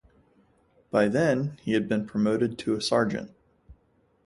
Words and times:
By 0.89 1.09
then 1.09 1.59
he 1.61 1.73
had 1.73 1.87
been 1.87 2.07
promoted 2.07 2.57
to 2.57 2.79
sergeant. 2.79 3.35